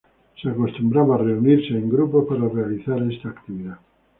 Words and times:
Se 0.41 0.49
acostumbraba 0.49 1.15
reunirse 1.19 1.73
en 1.75 1.87
grupos 1.87 2.25
para 2.27 2.49
realizar 2.49 2.99
esta 3.03 3.29
actividad. 3.29 3.77